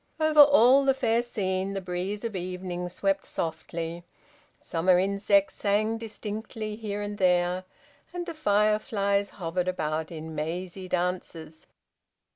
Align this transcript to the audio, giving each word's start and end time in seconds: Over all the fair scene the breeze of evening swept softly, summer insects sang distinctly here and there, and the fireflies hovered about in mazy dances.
Over 0.19 0.39
all 0.41 0.83
the 0.83 0.95
fair 0.95 1.21
scene 1.21 1.75
the 1.75 1.79
breeze 1.79 2.23
of 2.23 2.35
evening 2.35 2.89
swept 2.89 3.23
softly, 3.27 4.03
summer 4.59 4.97
insects 4.97 5.53
sang 5.53 5.99
distinctly 5.99 6.75
here 6.75 7.03
and 7.03 7.19
there, 7.19 7.65
and 8.11 8.25
the 8.25 8.33
fireflies 8.33 9.29
hovered 9.29 9.67
about 9.67 10.09
in 10.11 10.33
mazy 10.33 10.87
dances. 10.87 11.67